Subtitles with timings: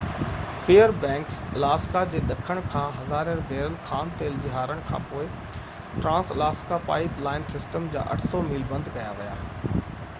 [0.67, 5.27] fair Banks Alaska جي ڏکڻ کان هزارين بيرل خام تيل جي هارڻ کان پوءِ
[5.97, 9.85] ٽرانس-الاسڪا پائپ لائن سسٽم جا 800 ميل بند ڪيا ويا